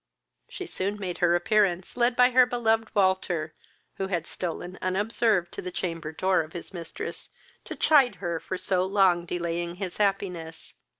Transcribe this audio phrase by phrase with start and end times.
[0.49, 3.53] She soon made her appearance, led by her beloved Walter,
[3.97, 7.29] who had stolen unobserved to the chamber door of his mistress,
[7.65, 10.73] to chide her for so long delaying his happiness.